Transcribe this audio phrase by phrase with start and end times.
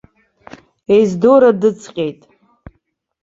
[0.97, 2.21] Ездора дыҵҟьеит.